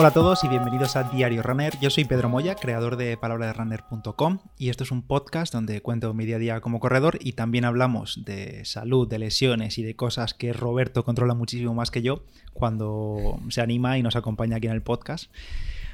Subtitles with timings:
[0.00, 1.78] Hola a todos y bienvenidos a Diario Runner.
[1.78, 6.24] Yo soy Pedro Moya, creador de palabraderunner.com y esto es un podcast donde cuento mi
[6.24, 10.32] día a día como corredor y también hablamos de salud, de lesiones y de cosas
[10.32, 14.72] que Roberto controla muchísimo más que yo cuando se anima y nos acompaña aquí en
[14.72, 15.30] el podcast.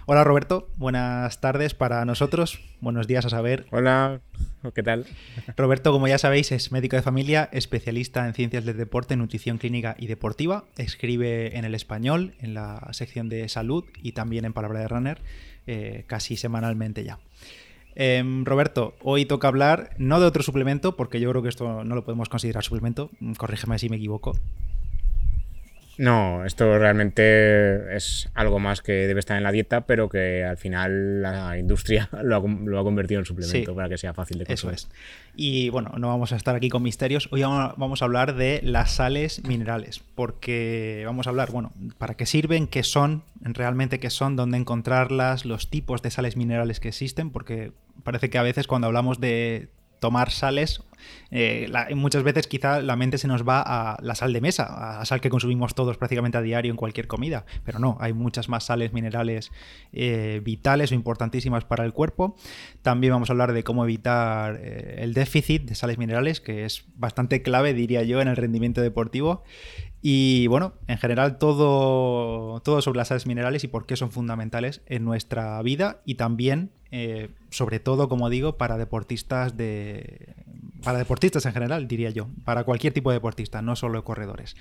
[0.09, 3.66] Hola Roberto, buenas tardes para nosotros, buenos días a saber.
[3.72, 4.21] Hola,
[4.72, 5.04] ¿qué tal?
[5.57, 9.96] Roberto, como ya sabéis, es médico de familia, especialista en ciencias del deporte, nutrición clínica
[9.98, 10.62] y deportiva.
[10.77, 15.21] Escribe en el español, en la sección de salud y también en Palabra de Runner,
[15.66, 17.18] eh, casi semanalmente ya.
[17.96, 21.96] Em, Roberto, hoy toca hablar no de otro suplemento, porque yo creo que esto no
[21.96, 24.38] lo podemos considerar suplemento, corrígeme si me equivoco,
[25.99, 30.59] no, esto realmente es algo más que debe estar en la dieta, pero que al
[30.59, 34.75] final la industria lo ha, convertido en suplemento para que sea fácil de consumir.
[34.75, 34.95] Eso es.
[35.34, 37.28] Y bueno, no vamos a estar aquí con misterios.
[37.31, 42.27] Hoy vamos a hablar de las sales minerales, porque vamos a hablar, bueno, para qué
[42.27, 47.31] sirven, qué son, realmente qué son, dónde encontrarlas, los tipos de sales minerales que existen,
[47.31, 47.72] porque
[48.03, 49.69] parece que a veces cuando hablamos de
[50.00, 50.83] tomar sales,
[51.30, 55.05] eh, muchas veces quizá la mente se nos va a la sal de mesa, a
[55.05, 58.64] sal que consumimos todos prácticamente a diario en cualquier comida, pero no, hay muchas más
[58.64, 59.50] sales minerales
[59.92, 62.36] eh, vitales o importantísimas para el cuerpo.
[62.83, 66.84] También vamos a hablar de cómo evitar eh, el déficit de sales minerales, que es
[66.94, 69.42] bastante clave, diría yo, en el rendimiento deportivo.
[70.03, 74.83] Y bueno, en general todo, todo sobre las sales minerales y por qué son fundamentales
[74.86, 76.70] en nuestra vida y también,
[77.50, 80.45] sobre todo, como digo, para deportistas de.
[80.86, 82.28] Para deportistas en general, diría yo.
[82.44, 84.54] Para cualquier tipo de deportista, no solo corredores.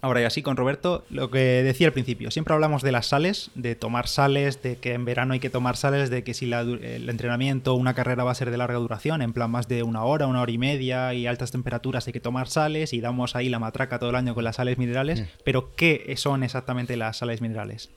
[0.00, 3.50] Ahora y así con Roberto, lo que decía al principio, siempre hablamos de las sales,
[3.56, 7.10] de tomar sales, de que en verano hay que tomar sales, de que si el
[7.10, 10.28] entrenamiento una carrera va a ser de larga duración, en plan más de una hora,
[10.28, 13.58] una hora y media y altas temperaturas hay que tomar sales y damos ahí la
[13.58, 15.24] matraca todo el año con las sales minerales, mm.
[15.42, 17.90] pero ¿qué son exactamente las sales minerales?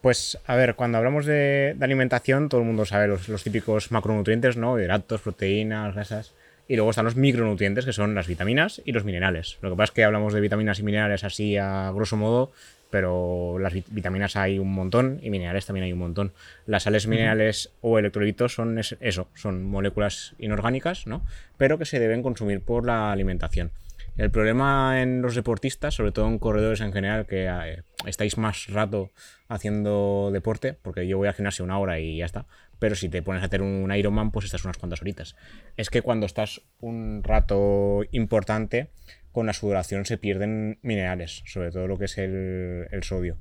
[0.00, 4.56] Pues a ver, cuando hablamos de, alimentación, todo el mundo sabe los, los típicos macronutrientes,
[4.56, 4.80] ¿no?
[4.80, 6.34] Hidratos, proteínas, grasas.
[6.68, 9.58] Y luego están los micronutrientes, que son las vitaminas y los minerales.
[9.62, 12.52] Lo que pasa es que hablamos de vitaminas y minerales así a grosso modo,
[12.90, 16.32] pero las vitaminas hay un montón y minerales también hay un montón.
[16.66, 21.24] Las sales minerales o electrolitos son eso, son moléculas inorgánicas, ¿no?
[21.56, 23.70] Pero que se deben consumir por la alimentación.
[24.18, 28.66] El problema en los deportistas, sobre todo en corredores en general, que eh, estáis más
[28.66, 29.12] rato
[29.48, 32.44] haciendo deporte, porque yo voy al gimnasio una hora y ya está,
[32.78, 35.36] pero si te pones a hacer un Ironman, pues estás unas cuantas horitas.
[35.76, 38.90] Es que cuando estás un rato importante,
[39.32, 43.36] con la sudoración se pierden minerales, sobre todo lo que es el, sodio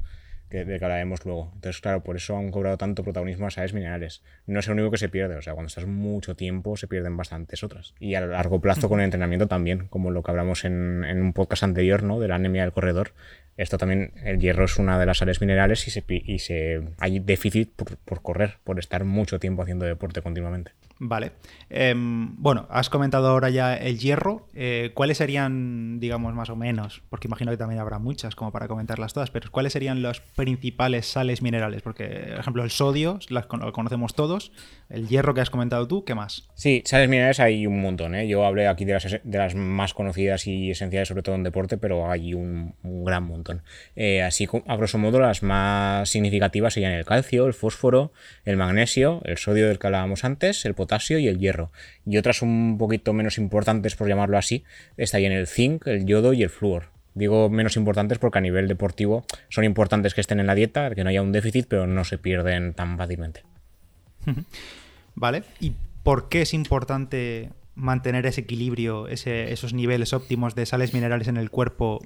[0.50, 1.52] que, de que hablaremos luego.
[1.56, 4.24] Entonces, claro, por eso han cobrado tanto protagonismo a sales minerales.
[4.46, 7.18] No es el único que se pierde, o sea, cuando estás mucho tiempo se pierden
[7.18, 7.96] bastantes otras.
[8.00, 11.34] Y a largo plazo con el entrenamiento también, como lo que hablamos en, en un
[11.34, 12.20] podcast anterior, ¿no?
[12.20, 13.14] De la anemia del corredor.
[13.58, 17.20] Esto también, el hierro es una de las sales minerales y, se, y se, hay
[17.20, 20.72] déficit por, por correr, por estar mucho tiempo haciendo deporte continuamente.
[21.00, 21.34] Vale.
[21.70, 24.48] Em, bueno, has comentado ahora ya el hierro.
[24.54, 27.04] Eh, ¿Cuáles serían, digamos, más o menos?
[27.10, 31.06] Porque imagino que también habrá muchas como para comentarlas todas, pero ¿cuáles serían los principales
[31.06, 31.82] sales minerales?
[31.82, 34.52] Porque, por ejemplo, el sodio las, lo conocemos todos.
[34.90, 36.50] El hierro que has comentado tú, ¿qué más?
[36.56, 38.16] Sí, sales minerales hay un montón.
[38.16, 38.28] ¿eh?
[38.28, 41.78] Yo hablé aquí de las, de las, más conocidas y esenciales, sobre todo en deporte,
[41.78, 43.47] pero hay un, gran montón.
[43.96, 48.12] Eh, así, a grosso modo, las más significativas serían el calcio, el fósforo,
[48.46, 51.72] el magnesio, el sodio del que hablábamos antes, el potasio y el hierro.
[52.06, 54.64] Y otras un poquito menos importantes, por llamarlo así,
[54.98, 56.90] estarían el zinc, el yodo y el flúor.
[57.14, 61.04] Digo menos importantes porque a nivel deportivo son importantes que estén en la dieta, que
[61.04, 63.44] no haya un déficit, pero no se pierden tan fácilmente.
[65.16, 65.44] Vale.
[65.60, 71.38] ¿Y por qué es importante mantener ese equilibrio, esos niveles óptimos de sales minerales en
[71.38, 72.06] el cuerpo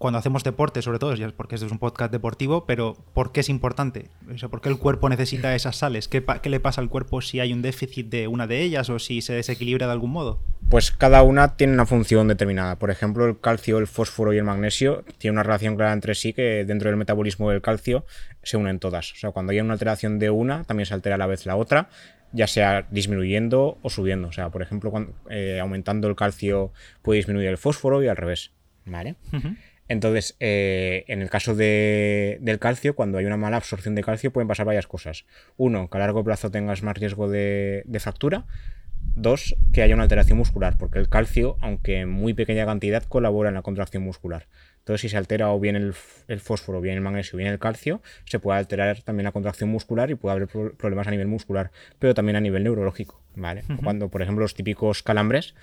[0.00, 3.50] cuando hacemos deporte, sobre todo, porque este es un podcast deportivo, pero ¿por qué es
[3.50, 4.08] importante?
[4.34, 6.08] O sea, ¿Por qué el cuerpo necesita esas sales?
[6.08, 8.98] ¿Qué, ¿Qué, le pasa al cuerpo si hay un déficit de una de ellas o
[8.98, 10.40] si se desequilibra de algún modo?
[10.70, 12.78] Pues cada una tiene una función determinada.
[12.78, 16.32] Por ejemplo, el calcio, el fósforo y el magnesio tienen una relación clara entre sí
[16.32, 18.06] que dentro del metabolismo del calcio
[18.42, 19.12] se unen todas.
[19.12, 21.56] O sea, cuando hay una alteración de una, también se altera a la vez la
[21.56, 21.90] otra
[22.32, 24.28] ya sea disminuyendo o subiendo.
[24.28, 26.72] O sea, por ejemplo, cuando, eh, aumentando el calcio
[27.02, 28.52] puede disminuir el fósforo y al revés.
[28.86, 29.16] ¿Vale?
[29.90, 34.46] Entonces, eh, en el caso del calcio, cuando hay una mala absorción de calcio, pueden
[34.46, 35.24] pasar varias cosas.
[35.56, 38.46] Uno, que a largo plazo tengas más riesgo de, fractura.
[39.16, 43.48] Dos, que haya una alteración muscular, porque el calcio, aunque en muy pequeña cantidad, colabora
[43.48, 44.46] en la contracción muscular.
[44.78, 45.92] Entonces, si se altera o bien el,
[46.38, 50.08] fósforo, bien el magnesio, o bien el calcio, se puede alterar también la contracción muscular
[50.12, 50.46] y puede haber
[50.76, 53.20] problemas a nivel muscular, pero también a nivel neurológico.
[53.34, 53.64] ¿vale?
[53.82, 55.56] Cuando, por ejemplo, los típicos calambres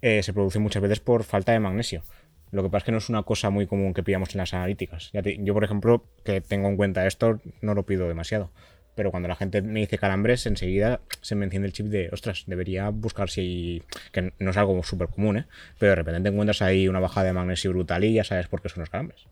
[0.00, 2.04] eh, se producen muchas veces por falta de magnesio
[2.50, 4.54] Lo que pasa es que no es una cosa muy común que pillamos en las
[4.54, 5.10] analíticas.
[5.12, 8.50] yo, por ejemplo, que tengo en cuenta esto, no lo pido demasiado.
[8.94, 12.44] Pero cuando la gente me dice calambres, enseguida se me enciende el chip de, ostras,
[12.46, 15.46] debería buscar si que no es algo súper común, ¿eh?
[15.78, 18.62] Pero de repente te encuentras ahí una bajada de magnesio brutal y ya sabes por
[18.62, 19.26] qué son los calambres.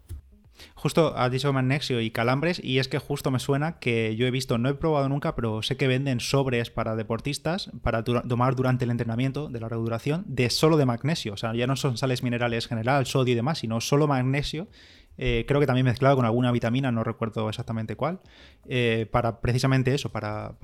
[0.74, 4.30] Justo has dicho magnesio y calambres y es que justo me suena que yo he
[4.30, 8.84] visto, no he probado nunca, pero sé que venden sobres para deportistas para tomar durante
[8.84, 11.34] el entrenamiento de larga duración de solo de magnesio.
[11.34, 14.68] O sea, ya no son sales minerales general, sodio y demás, sino solo magnesio.
[15.16, 18.20] Eh, creo que también mezclado con alguna vitamina, no recuerdo exactamente cuál,
[18.66, 20.56] eh, para precisamente eso, para,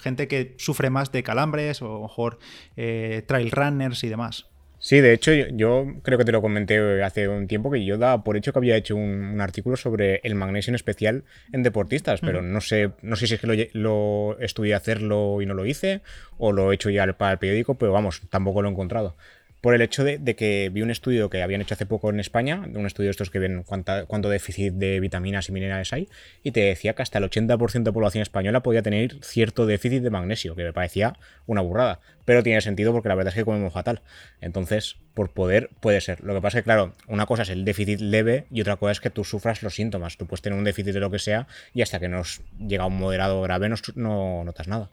[0.00, 2.38] gente que sufre más de calambres o mejor
[2.76, 4.51] eh, trail runners y demás.
[4.84, 8.24] Sí, de hecho, yo, creo que te lo comenté hace un tiempo que yo daba
[8.24, 12.42] por hecho que había hecho un, artículo sobre el magnesio en especial en deportistas, pero
[12.42, 16.02] no sé, no sé si es que lo, lo, estudié hacerlo y no lo hice,
[16.36, 19.16] o lo he hecho ya para el periódico, pero vamos, tampoco lo he encontrado
[19.62, 22.66] por el hecho de, que vi un estudio que habían hecho hace poco en España,
[22.74, 26.08] un estudio de estos que ven cuánto déficit de vitaminas y minerales hay,
[26.42, 30.10] y te decía que hasta el 80% de población española podía tener cierto déficit de
[30.10, 31.16] magnesio, que me parecía
[31.46, 32.00] una burrada.
[32.24, 34.02] Pero tiene sentido porque la verdad es que comemos fatal.
[34.40, 36.24] Entonces, por poder, puede ser.
[36.24, 38.92] Lo que pasa es que, claro, una cosa es el déficit leve y otra cosa
[38.92, 40.16] es que tú sufras los síntomas.
[40.16, 42.98] Tú puedes tener un déficit de lo que sea y hasta que nos llega un
[42.98, 44.90] moderado grave no, no notas nada.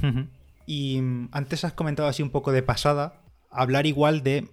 [0.66, 3.14] Y mm, antes has comentado así un poco de pasada
[3.50, 4.46] hablar igual de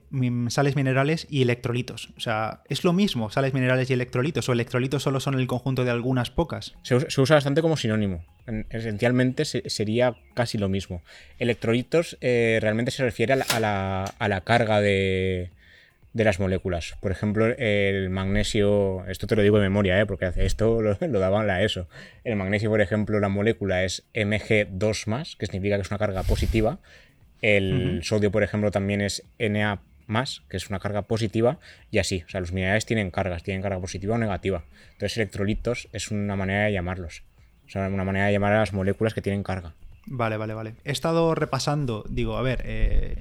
[0.49, 2.09] sales minerales y electrolitos.
[2.17, 4.49] O sea, ¿es lo mismo sales minerales y electrolitos?
[4.49, 6.75] ¿O electrolitos solo son el conjunto de algunas pocas?
[6.81, 8.25] Se usa, bastante como sinónimo.
[8.69, 11.03] Esencialmente sería casi lo mismo.
[11.37, 15.51] Electrolitos eh, realmente se refiere a la, carga de,
[16.13, 16.95] las moléculas.
[16.99, 20.07] Por ejemplo, el magnesio, esto te lo digo de memoria, ¿eh?
[20.07, 21.87] porque esto lo, lo daban la ESO.
[22.23, 26.79] El magnesio, por ejemplo, la molécula es Mg2, que significa que es una carga positiva,
[27.41, 29.79] el sodio, por ejemplo, también es Na
[30.49, 31.59] que es una carga positiva,
[31.91, 32.23] y así.
[32.25, 34.63] O sea, los minerales tienen cargas, tienen carga positiva o negativa.
[34.93, 37.23] Entonces, electrolitos es una manera de llamarlos.
[37.65, 39.73] O sea, una manera de llamar a las moléculas que tienen carga.
[40.05, 40.75] Vale, vale, vale.
[40.85, 43.17] He estado repasando, digo, a ver, eh,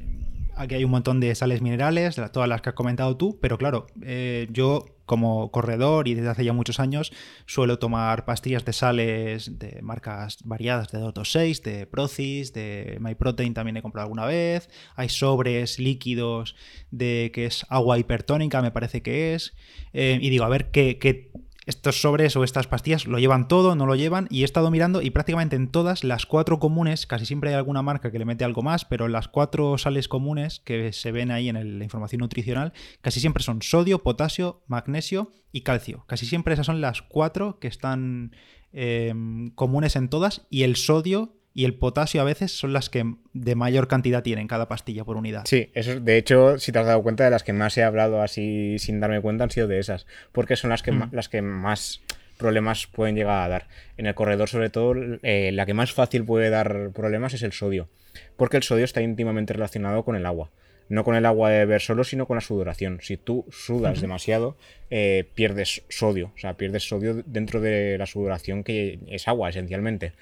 [0.55, 3.89] aquí hay un montón de sales minerales, todas las que has comentado tú, pero claro,
[4.03, 7.13] eh, yo como corredor y desde hace ya muchos años
[7.47, 13.55] suelo tomar pastillas de sales de marcas variadas de Doto 6, de Procis, de MyProtein
[13.55, 16.57] también he comprado alguna vez, hay sobres líquidos
[16.91, 19.55] de que es agua hipertónica me parece que es,
[19.93, 21.31] eh, y digo, a ver qué, qué
[21.67, 25.03] estos sobres o estas pastillas lo llevan todo, no lo llevan, y he estado mirando
[25.03, 28.45] y prácticamente en todas las cuatro comunes, casi siempre hay alguna marca que le mete
[28.45, 32.73] algo más, pero las cuatro sales comunes que se ven ahí en la información nutricional,
[33.01, 36.05] casi siempre son sodio, potasio, magnesio y calcio.
[36.07, 38.35] Casi siempre esas son las cuatro que están
[38.73, 43.15] em, comunes en todas, y el sodio y el potasio a veces son las que
[43.33, 45.45] de mayor cantidad tienen cada pastilla por unidad.
[45.47, 48.21] Sí, eso de hecho, si te has dado cuenta de las que más he hablado
[48.21, 51.09] así sin darme cuenta han sido de esas, porque son las que, mm.
[51.13, 52.03] las que más
[52.37, 53.69] problemas pueden llegar a dar.
[53.97, 57.53] En el corredor, sobre todo, eh, la que más fácil puede dar problemas es el
[57.53, 57.89] sodio,
[58.37, 60.51] porque el sodio está íntimamente relacionado con el agua.
[60.91, 62.99] No con el agua de beber solo, sino con la sudoración.
[63.03, 64.57] Si tú sudas demasiado,
[64.91, 66.31] eh, pierdes sodio.
[66.37, 70.13] O sea, pierdes sodio dentro de la sudoración, que es agua, esencialmente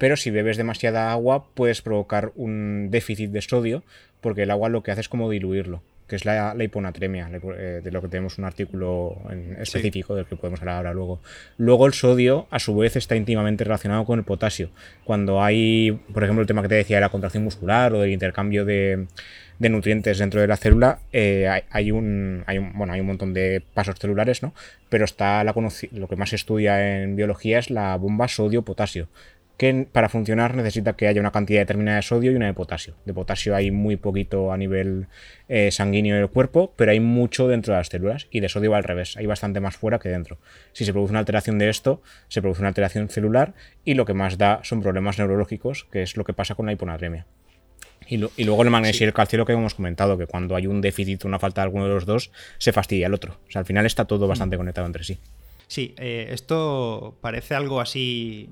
[0.00, 3.84] pero si bebes demasiada agua puedes provocar un déficit de sodio
[4.22, 7.90] porque el agua lo que hace es como diluirlo que es la, hiponatremia, eh, de
[7.92, 9.16] lo que tenemos un artículo
[9.60, 11.20] específico del que podemos hablar ahora luego.
[11.56, 14.70] Luego el sodio, a su vez, está íntimamente relacionado con el potasio.
[15.04, 18.10] Cuando hay, por ejemplo, el tema que te decía de la contracción muscular o del
[18.10, 19.06] intercambio de,
[19.60, 23.62] nutrientes dentro de la célula, eh, hay, un, hay, un, bueno, hay un montón de
[23.72, 24.52] pasos celulares, ¿no?
[24.88, 25.54] Pero está la
[25.92, 29.06] lo que más se estudia en biología es la bomba sodio-potasio
[29.60, 32.94] que para funcionar necesita que haya una cantidad determinada de sodio y una de potasio.
[33.04, 35.08] De potasio hay muy poquito a nivel
[35.50, 38.78] eh, sanguíneo del cuerpo, pero hay mucho dentro de las células y de sodio va
[38.78, 40.38] al revés, hay bastante más fuera que dentro.
[40.72, 43.52] Si se produce una alteración de esto, se produce una alteración celular
[43.84, 46.72] y lo que más da son problemas neurológicos, que es lo que pasa con la
[46.72, 47.26] hiponatremia.
[48.08, 50.80] Y, luego el magnesio y el calcio, lo que hemos comentado, que cuando hay un
[50.80, 53.36] déficit o una falta de alguno de los dos, se fastidia el otro.
[53.46, 55.18] O sea, al final está todo bastante conectado entre sí.
[55.68, 58.48] Sí, eh, esto parece algo así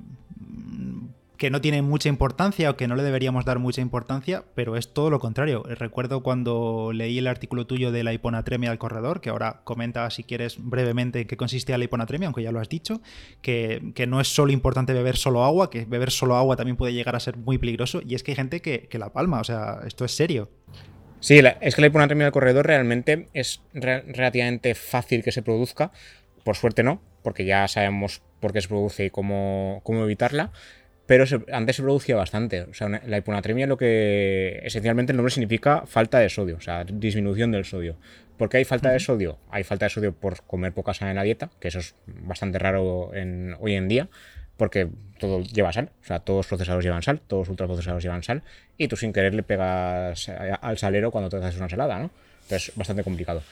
[1.39, 4.93] que no tiene mucha importancia o que no le deberíamos dar mucha importancia, pero es
[4.93, 5.63] todo lo contrario.
[5.63, 10.25] Recuerdo cuando leí el artículo tuyo de la hiponatremia al corredor, que ahora comenta si
[10.25, 13.01] quieres brevemente en qué consistía la hiponatremia, aunque ya lo has dicho,
[13.41, 17.15] que, no es solo importante beber solo agua, que beber solo agua también puede llegar
[17.15, 20.05] a ser muy peligroso, y es que hay gente que, la palma, o sea, esto
[20.05, 20.51] es serio.
[21.21, 25.93] Sí, es que la hiponatremia al corredor realmente es relativamente fácil que se produzca,
[26.43, 30.51] por suerte no, porque ya sabemos por qué se produce y cómo, cómo evitarla
[31.09, 32.65] pero antes se producía bastante.
[32.65, 36.85] O sea, la hiponatremia lo que esencialmente el nombre significa falta de sodio, o sea,
[36.85, 37.97] disminución del sodio.
[38.37, 39.39] ¿Por qué hay falta de sodio?
[39.51, 42.59] Hay falta de sodio por comer poca sal en la dieta, que eso es bastante
[42.59, 44.09] raro en, hoy en día,
[44.59, 48.23] porque todo lleva sal, o sea, todos los procesados llevan sal, todos los ultraprocesados llevan
[48.23, 48.43] sal,
[48.77, 52.11] y tú sin querer le pegas al salero cuando te haces una ensalada, ¿no?
[52.43, 53.43] Entonces, bastante complicado.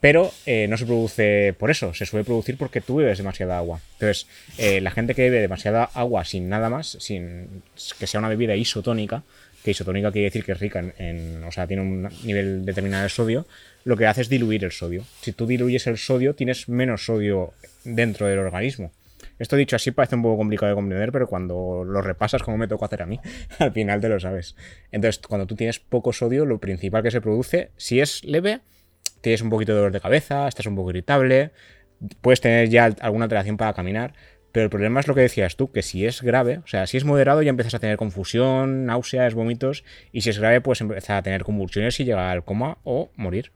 [0.00, 3.80] Pero eh, no se produce por eso, se suele producir porque tú bebes demasiada agua.
[3.94, 4.26] Entonces,
[4.58, 7.62] eh, la gente que bebe demasiada agua sin nada más, sin
[7.98, 9.22] que sea una bebida isotónica,
[9.64, 13.08] que isotónica quiere decir que es rica en, o sea, tiene un nivel determinado de
[13.08, 13.46] sodio,
[13.84, 15.04] lo que hace es diluir el sodio.
[15.22, 18.92] Si tú diluyes el sodio, tienes menos sodio dentro del organismo.
[19.38, 22.68] Esto dicho así parece un poco complicado de comprender, pero cuando lo repasas como me
[22.68, 23.20] tocó hacer a mí,
[23.58, 24.56] al final te lo sabes.
[24.92, 28.60] Entonces, cuando tú tienes poco sodio, lo principal que se produce, si es leve,
[29.20, 31.50] tienes un poquito de dolor de cabeza, estás un poco irritable,
[32.20, 34.14] puedes tener ya alguna alteración para caminar,
[34.52, 36.96] pero el problema es lo que decías tú, que si es grave, o sea, si
[36.96, 41.16] es moderado ya empiezas a tener confusión, náuseas, vómitos, y si es grave puedes empezar
[41.16, 43.52] a tener convulsiones y llegar al coma o morir.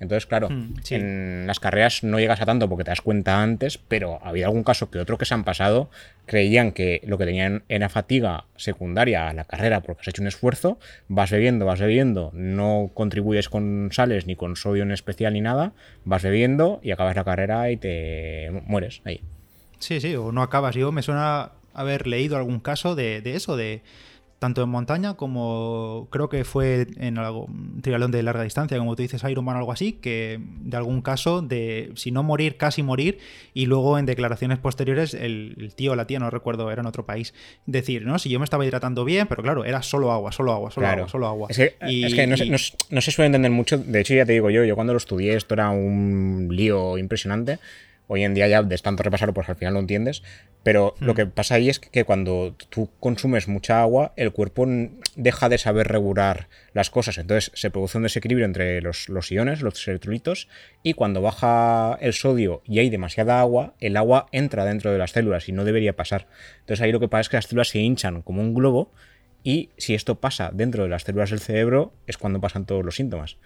[0.00, 3.78] Entonces, claro, hmm, en las carreras no llegas a tanto porque te das cuenta antes,
[3.78, 5.90] pero había algún caso que otro que se han pasado
[6.26, 10.28] creían que lo que tenían era fatiga secundaria a la carrera porque has hecho un
[10.28, 10.78] esfuerzo,
[11.08, 15.72] vas bebiendo, vas bebiendo, no contribuyes con sales ni con sodio en especial ni nada,
[16.04, 19.22] vas bebiendo y acabas la carrera y te mueres ahí.
[19.78, 20.74] Sí, sí, o no acabas.
[20.74, 23.82] Yo me suena haber leído algún caso de, de eso, de
[24.38, 28.94] tanto en montaña como creo que fue en algo, un triatlón de larga distancia, como
[28.94, 32.82] tú dices, Ironman o algo así, que de algún caso de, si no morir, casi
[32.82, 33.18] morir,
[33.52, 37.04] y luego en declaraciones posteriores el, tío o la tía, no recuerdo, era en otro
[37.04, 37.34] país,
[37.66, 40.70] decir, no, si yo me estaba hidratando bien, pero claro, era solo agua, solo agua,
[40.70, 41.48] solo agua, solo agua.
[41.50, 42.46] Es que, no, se,
[42.90, 45.34] no se suele entender mucho, de hecho ya te digo yo, yo cuando lo estudié
[45.34, 47.58] esto era un lío impresionante,
[48.10, 50.22] Hoy en día ya de tanto repasarlo, pues al final lo entiendes.
[50.62, 51.16] Pero lo hmm.
[51.16, 54.66] que pasa ahí es que cuando tú consumes mucha agua, el cuerpo
[55.14, 57.18] deja de saber regular las cosas.
[57.18, 60.48] Entonces se produce un desequilibrio entre los, iones, los electrolitos,
[60.82, 65.12] y cuando baja el sodio y hay demasiada agua, el agua entra dentro de las
[65.12, 66.26] células y no debería pasar.
[66.60, 68.90] Entonces ahí lo que pasa es que las células se hinchan como un globo
[69.44, 72.96] y si esto pasa dentro de las células del cerebro es cuando pasan todos los
[72.96, 73.36] síntomas.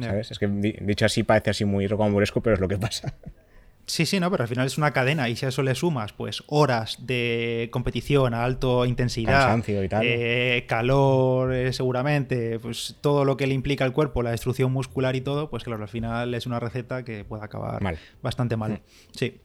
[0.00, 0.30] ¿Sabes?
[0.30, 3.14] Es que dicho así parece así muy rocambolesco, pero es lo que pasa.
[3.88, 6.12] Sí, sí, no, pero al final es una cadena y si a eso le sumas,
[6.12, 9.58] pues horas de competición a alta intensidad,
[10.02, 15.16] eh, calor, eh, seguramente, pues todo lo que le implica al cuerpo, la destrucción muscular
[15.16, 17.82] y todo, pues claro, al final es una receta que puede acabar
[18.22, 18.72] bastante mal.
[18.72, 18.78] Mm.
[19.12, 19.40] Sí.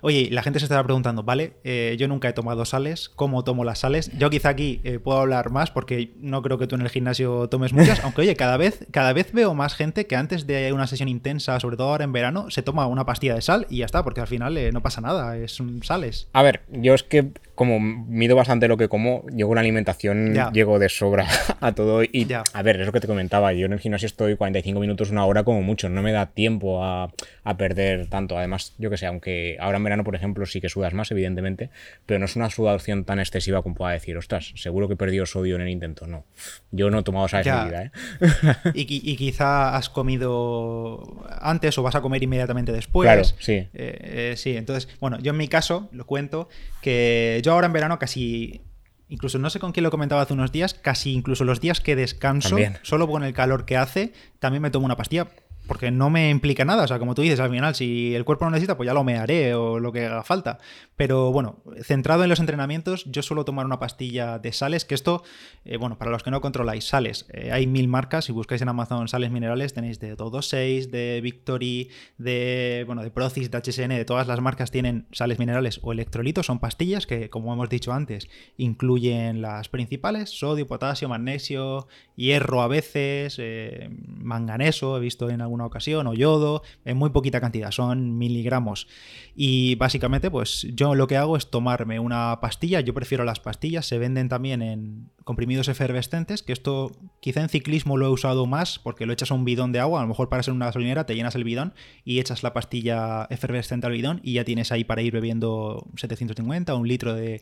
[0.00, 3.62] Oye, la gente se estará preguntando, vale, eh, yo nunca he tomado sales, ¿cómo tomo
[3.62, 4.10] las sales?
[4.18, 7.72] Yo quizá aquí puedo hablar más porque no creo que tú en el gimnasio tomes
[7.72, 11.08] muchas, aunque oye, cada vez, cada vez veo más gente que antes de una sesión
[11.08, 14.20] intensa, sobre todo ahora en verano, se toma una pastilla de sal y está, porque
[14.20, 16.28] al final eh, no pasa nada, es un sales.
[16.32, 20.78] A ver, yo es que como mido bastante lo que como, llego una alimentación, llego
[20.78, 21.26] de sobra
[21.60, 22.02] a todo.
[22.02, 23.52] Y a ver, es lo que te comentaba.
[23.52, 25.88] Yo en el gimnasio estoy 45 minutos, una hora como mucho.
[25.88, 27.12] No me da tiempo a,
[27.56, 28.36] perder tanto.
[28.36, 31.70] Además, yo que sé, aunque ahora en verano, por ejemplo, sí que sudas más, evidentemente,
[32.06, 35.26] pero no es una sudación tan excesiva como pueda decir, ostras, seguro que he perdido
[35.26, 36.06] sodio en el intento.
[36.06, 36.24] No.
[36.72, 37.90] Yo no he tomado esa vida, ¿eh?
[38.74, 43.06] y, quizá has comido antes o vas a comer inmediatamente después.
[43.06, 43.68] Claro, sí.
[43.74, 46.48] Eh, eh, sí, entonces, bueno, yo en mi caso, lo cuento,
[46.80, 48.62] que yo ahora en verano casi
[49.08, 51.94] incluso no sé con quién lo comentaba hace unos días, casi incluso los días que
[51.94, 55.28] descanso, solo con el calor que hace, también me tomo una pastilla
[55.66, 56.84] porque no me implica nada.
[56.84, 59.04] O sea, como tú dices, al final, si el cuerpo no necesita, pues ya lo
[59.04, 60.58] me haré o lo que haga falta.
[60.96, 65.22] Pero bueno, centrado en los entrenamientos, yo suelo tomar una pastilla de sales, que esto,
[65.64, 68.26] eh, bueno, para los que no controláis sales, eh, hay mil marcas.
[68.26, 73.10] Si buscáis en Amazon sales minerales, tenéis de todo 6, de Victory, de, bueno, de
[73.10, 76.46] Procis, de HSN, de todas las marcas tienen sales minerales o electrolitos.
[76.46, 82.68] Son pastillas que, como hemos dicho antes, incluyen las principales, sodio, potasio, magnesio, hierro a
[82.68, 87.70] veces, eh, manganeso, he visto en algún una ocasión, o yodo, en muy poquita cantidad,
[87.70, 88.86] son miligramos.
[89.34, 93.86] Y básicamente, pues yo lo que hago es tomarme una pastilla, yo prefiero las pastillas,
[93.86, 98.78] se venden también en comprimidos efervescentes, que esto quizá en ciclismo lo he usado más
[98.78, 101.06] porque lo echas a un bidón de agua, a lo mejor para ser una gasolinera
[101.06, 101.72] te llenas el bidón
[102.04, 106.74] y echas la pastilla efervescente al bidón y ya tienes ahí para ir bebiendo 750
[106.74, 107.40] un litro de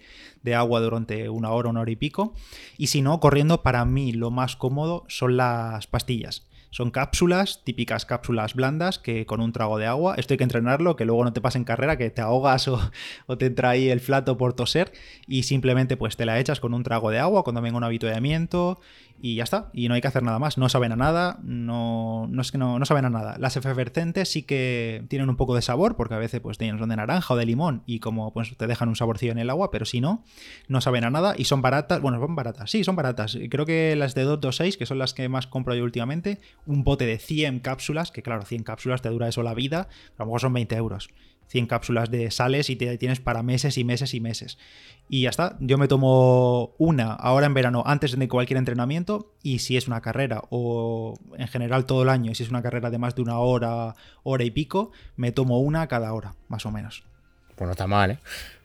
[0.55, 2.35] agua durante una hora, una hora y pico.
[2.79, 6.47] Y si no, corriendo para mí lo más cómodo son las pastillas.
[6.73, 10.97] Son cápsulas, típicas cápsulas blandas, que con un trago de agua, esto hay que entrenarlo,
[10.97, 12.67] que luego no te pase en carrera, que te ahogas
[13.27, 14.91] o, te entra el flato por toser,
[15.29, 18.81] y simplemente pues te la echas con un trago de agua cuando venga un avituallamiento
[19.23, 19.71] y ya está.
[19.73, 20.59] Y no hay que hacer nada más.
[20.59, 23.37] No saben a nada, no, no es que no, no saben a nada.
[23.39, 26.89] Las efervescentes sí que tienen un poco de sabor, porque a veces pues tienen son
[26.89, 29.71] de naranja o de limón y como pues te dejan un saborcillo en el agua,
[29.71, 30.25] pero si no,
[30.67, 32.01] no saben a nada y son baratas.
[32.01, 33.39] Bueno, son baratas, sí, son baratas.
[33.49, 37.07] Creo que las de 226, que son las que más compro yo últimamente, un bote
[37.07, 40.41] de 100 cápsulas, que claro, 100 cápsulas te dura eso la vida, a lo mejor
[40.41, 41.09] son 20 euros.
[41.49, 44.59] 100 cápsulas de sales y te tienes para meses y meses y meses.
[45.09, 49.59] Y ya está, yo me tomo una ahora en verano antes de cualquier entrenamiento y
[49.59, 52.97] si es una carrera o en general todo el año, si es una carrera de
[52.97, 57.05] más de una hora, hora y pico, me tomo una cada hora, más o menos.
[57.55, 58.19] Pues no está mal, ¿eh?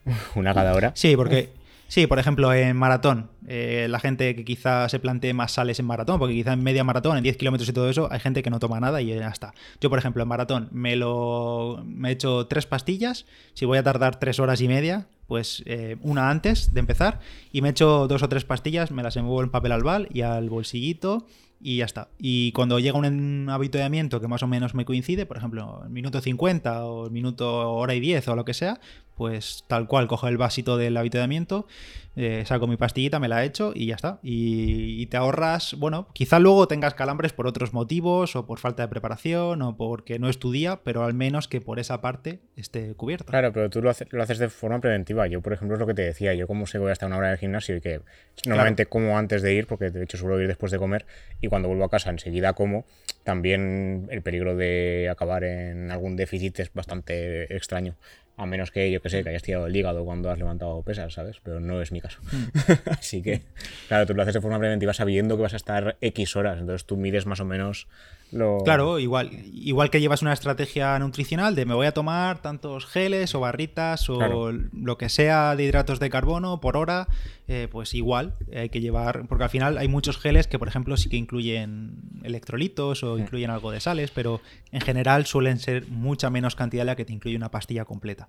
[0.34, 0.92] Una cada hora.
[0.94, 1.52] Sí, porque
[1.88, 5.86] Sí, por ejemplo, en maratón, eh, la gente que quizá se plantee más sales en
[5.86, 8.50] maratón, porque quizá en media maratón, en 10 kilómetros y todo eso, hay gente que
[8.50, 9.54] no toma nada y ya está.
[9.80, 14.20] Yo, por ejemplo, en maratón me lo he hecho tres pastillas, si voy a tardar
[14.20, 17.20] tres horas y media, pues eh, una antes de empezar,
[17.52, 20.20] y me he hecho dos o tres pastillas, me las envuelvo en papel albal y
[20.20, 21.24] al bolsillito
[21.60, 22.08] y ya está.
[22.18, 26.84] Y cuando llega un habituamiento que más o menos me coincide, por ejemplo, minuto 50
[26.84, 28.78] o el minuto hora y 10 o lo que sea,
[29.18, 31.66] pues tal cual cojo el vasito del habituamiento,
[32.14, 34.20] eh, saco mi pastillita, me la echo y ya está.
[34.22, 38.88] Y, te ahorras, bueno, quizá luego tengas calambres por otros motivos o por falta de
[38.88, 43.26] preparación o porque no estudia, pero al menos que por esa parte esté cubierto.
[43.26, 45.26] Claro, pero tú lo, haces, lo haces de forma preventiva.
[45.26, 47.28] Yo, por ejemplo, es lo que te decía, yo como sé voy hasta una hora
[47.30, 48.02] del gimnasio y que
[48.46, 51.06] normalmente como antes de ir, porque de hecho suelo ir después de comer
[51.40, 52.84] y cuando vuelvo a casa enseguida como,
[53.24, 57.96] también el peligro de acabar en algún déficit es bastante extraño.
[58.38, 61.12] A menos que, yo que sé, que hayas tirado el hígado cuando has levantado pesas,
[61.12, 61.40] ¿sabes?
[61.42, 62.20] Pero no es mi caso.
[62.30, 62.44] Hmm.
[62.90, 63.42] Así que,
[63.88, 66.60] claro, tú lo haces de forma preventiva sabiendo que vas a estar X horas.
[66.60, 67.88] Entonces tú mides más o menos
[68.30, 73.34] Claro, igual, igual que llevas una estrategia nutricional de me voy a tomar tantos geles
[73.34, 77.08] o barritas o lo que sea de hidratos de carbono por hora,
[77.46, 80.96] eh, pues igual hay que llevar, porque al final hay muchos geles que, por ejemplo,
[80.96, 84.40] sí que incluyen electrolitos o incluyen algo de sales, pero
[84.72, 88.28] en general suelen ser mucha menos cantidad la que te incluye una pastilla completa.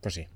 [0.00, 0.26] Pues sí.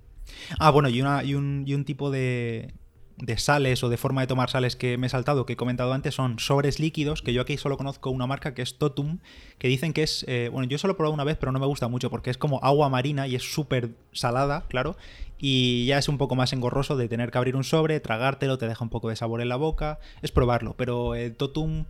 [0.58, 2.72] Ah, bueno, y, una, y, un, y un tipo de,
[3.20, 5.92] de sales o de forma de tomar sales que me he saltado, que he comentado
[5.92, 9.18] antes, son sobres líquidos, que yo aquí solo conozco una marca que es Totum,
[9.58, 11.66] que dicen que es, eh, bueno, yo solo he probado una vez, pero no me
[11.66, 14.96] gusta mucho porque es como agua marina y es súper salada, claro,
[15.38, 18.68] y ya es un poco más engorroso de tener que abrir un sobre, tragártelo, te
[18.68, 21.86] deja un poco de sabor en la boca, es probarlo, pero el Totum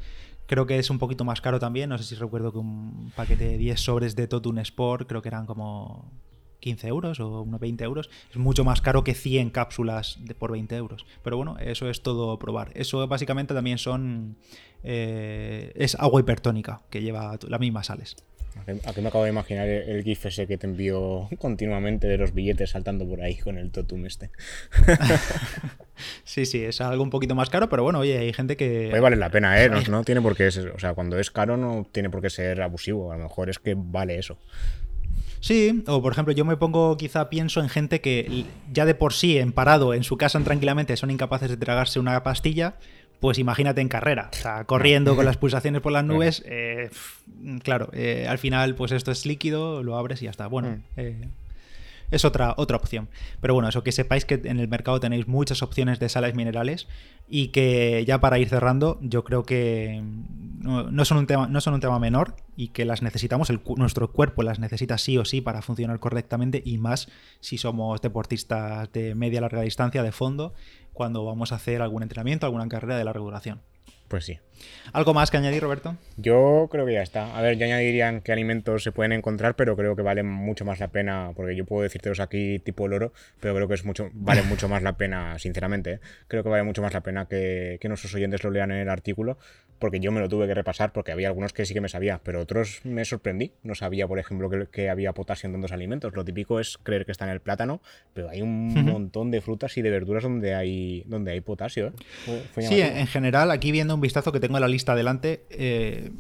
[0.46, 3.44] creo que es un poquito más caro también, no sé si recuerdo que un paquete
[3.44, 6.10] de 10 sobres de Totum Sport creo que eran como
[6.60, 10.52] 15 euros o unos 20 euros, es mucho más caro que 100 cápsulas de, por
[10.52, 11.06] 20 euros.
[11.22, 12.70] Pero bueno, eso es todo probar.
[12.74, 14.36] Eso básicamente también son...
[14.84, 18.16] Eh, es agua hipertónica que lleva las mismas sales.
[18.86, 22.70] Aquí me acabo de imaginar el GIF ese que te envío continuamente de los billetes
[22.70, 24.30] saltando por ahí con el totum este.
[26.24, 28.88] sí, sí, es algo un poquito más caro, pero bueno, oye, hay gente que...
[28.90, 29.68] Puede valer la pena, ¿eh?
[29.68, 30.68] No, no, tiene por qué ser...
[30.70, 33.12] O sea, cuando es caro no tiene por qué ser abusivo.
[33.12, 34.38] A lo mejor es que vale eso.
[35.40, 39.12] Sí, o por ejemplo, yo me pongo, quizá pienso en gente que ya de por
[39.12, 42.76] sí, en parado, en su casa tranquilamente, son incapaces de tragarse una pastilla.
[43.20, 46.88] Pues imagínate en carrera, o sea, corriendo con las pulsaciones por las nubes, eh,
[47.64, 50.46] claro, eh, al final pues esto es líquido, lo abres y ya está.
[50.46, 50.82] Bueno, mm.
[50.96, 51.28] eh,
[52.10, 53.08] es otra, otra opción.
[53.40, 56.88] Pero bueno, eso que sepáis que en el mercado tenéis muchas opciones de sales minerales
[57.28, 60.02] y que ya para ir cerrando, yo creo que
[60.60, 64.42] no, son, un tema, no son un tema menor y que las necesitamos, nuestro cuerpo
[64.42, 67.08] las necesita sí o sí para funcionar correctamente y más
[67.40, 70.54] si somos deportistas de media larga distancia, de fondo,
[70.92, 73.60] cuando vamos a hacer algún entrenamiento, alguna carrera de larga duración.
[74.08, 74.38] Pues sí.
[74.92, 75.96] ¿Algo más que añadir, Roberto?
[76.16, 77.36] Yo creo que ya está.
[77.36, 80.80] A ver, yo añadiría qué alimentos se pueden encontrar, pero creo que vale mucho más
[80.80, 84.42] la pena, porque yo puedo decírtelos aquí tipo loro, pero creo que es mucho, vale
[84.42, 85.92] mucho más la pena, sinceramente.
[85.92, 86.00] ¿eh?
[86.26, 88.88] Creo que vale mucho más la pena que, que nuestros oyentes lo lean en el
[88.88, 89.38] artículo,
[89.78, 92.20] porque yo me lo tuve que repasar, porque había algunos que sí que me sabía,
[92.22, 93.52] pero otros me sorprendí.
[93.62, 96.14] No sabía, por ejemplo, que, había potasio en tantos alimentos.
[96.14, 97.80] Lo típico es creer que está en el plátano,
[98.14, 101.92] pero hay un montón de frutas y de verduras donde hay, donde hay potasio.
[102.26, 102.42] ¿eh?
[102.60, 106.10] sí, en general, aquí viendo un vistazo que tengo en la lista delante, eh,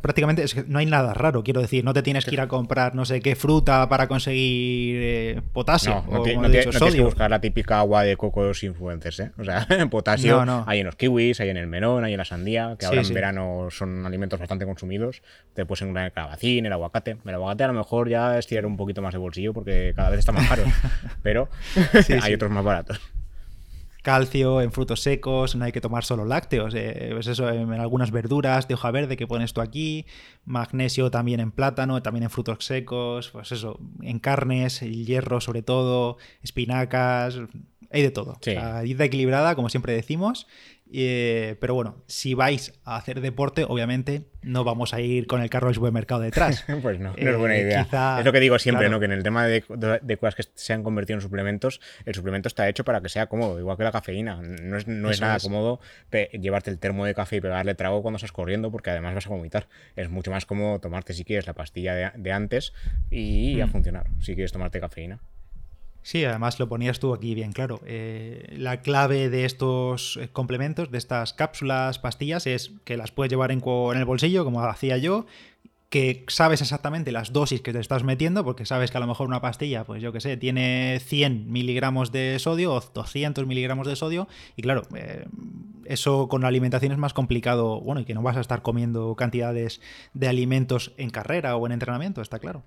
[0.00, 1.84] prácticamente no hay nada raro, quiero decir.
[1.84, 6.04] No te tienes que ir a comprar no sé qué fruta para conseguir eh, potasio.
[6.08, 9.20] No, no, tienes que buscar la típica agua de coco de los influencers.
[9.20, 9.30] ¿eh?
[9.38, 12.76] O sea, potasio hay en los kiwis, hay en el melón, hay en la sandía,
[12.78, 15.22] que ahora en verano son alimentos bastante consumidos.
[15.54, 17.18] Te puedes encontrar el calabacín, el aguacate.
[17.24, 20.10] El aguacate a lo mejor ya es tirar un poquito más de bolsillo porque cada
[20.10, 20.64] vez está más caro.
[21.22, 21.48] pero
[22.22, 23.00] hay otros más baratos
[24.04, 28.10] calcio en frutos secos, no hay que tomar solo lácteos, eh, pues eso, en, algunas
[28.10, 30.04] verduras de hoja verde que pones tú aquí,
[30.44, 35.62] magnesio también en plátano, también en frutos secos, pues eso, en carnes, el hierro sobre
[35.62, 37.40] todo, espinacas,
[37.90, 38.36] hay de todo.
[38.42, 38.50] Sí.
[38.50, 40.46] O sea, dieta equilibrada, como siempre decimos.
[40.92, 45.48] Eh, pero bueno, si vais a hacer deporte, obviamente no vamos a ir con el
[45.50, 46.64] carro del supermercado detrás.
[46.82, 47.84] Pues no, no Eh, es buena idea.
[47.84, 48.96] quizá- es lo que digo siempre, claro.
[48.96, 49.00] ¿no?
[49.00, 52.14] Que en el tema de, de- de cosas que se han convertido en suplementos, el
[52.14, 54.40] suplemento está hecho para que sea cómodo, igual que la cafeína.
[54.42, 55.42] No es, no es nada es.
[55.42, 55.80] cómodo
[56.32, 59.30] llevarte el termo de café y pegarle trago cuando estás corriendo, porque además vas a
[59.30, 59.66] vomitar.
[59.96, 62.72] Es mucho más cómodo tomarte, si quieres, la pastilla de, de antes
[63.10, 63.70] y a Mm.
[63.70, 65.20] funcionar, si quieres tomarte cafeína.
[66.04, 67.80] Sí, además lo ponías tú aquí bien claro.
[67.86, 73.30] Eh, la clave de estos eh, complementos, de estas cápsulas, pastillas, es que las puedes
[73.30, 75.24] llevar en, el bolsillo, como hacía yo,
[75.88, 79.26] que sabes exactamente las dosis que te estás metiendo, porque sabes que a lo mejor
[79.26, 83.96] una pastilla, pues yo que sé, tiene 100 miligramos de sodio o 200 miligramos de
[83.96, 85.24] sodio, y claro, eh,
[85.86, 89.14] eso con la alimentación es más complicado, bueno, y que no vas a estar comiendo
[89.14, 89.80] cantidades
[90.12, 92.62] de alimentos en carrera o en entrenamiento, está claro.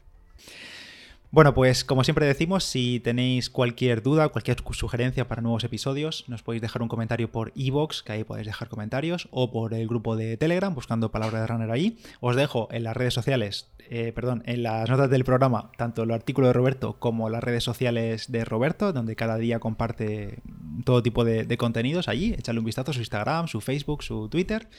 [1.30, 6.42] Bueno, pues como siempre decimos, si tenéis cualquier duda, cualquier sugerencia para nuevos episodios, nos
[6.42, 10.16] podéis dejar un comentario por iVoox, que ahí podéis dejar comentarios, o por el grupo
[10.16, 11.98] de Telegram, buscando palabra de runner ahí.
[12.22, 16.12] Os dejo en las redes sociales, eh, perdón, en las notas del programa, tanto el
[16.12, 20.40] artículo de Roberto como las redes sociales de Roberto, donde cada día comparte
[20.86, 22.36] todo tipo de, de contenidos allí.
[22.38, 24.70] Echadle un vistazo a su Instagram, su Facebook, su Twitter.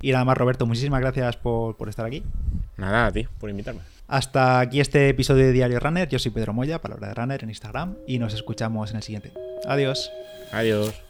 [0.00, 2.22] Y nada más, Roberto, muchísimas gracias por, por estar aquí.
[2.78, 3.97] Nada, a ti, por invitarme.
[4.08, 6.08] Hasta aquí este episodio de Diario Runner.
[6.08, 9.32] Yo soy Pedro Moya, palabra de Runner en Instagram, y nos escuchamos en el siguiente.
[9.66, 10.10] Adiós.
[10.50, 11.07] Adiós.